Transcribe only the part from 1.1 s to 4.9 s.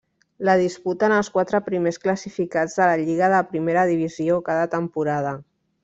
els quatre primers classificats de la lliga de primera divisió cada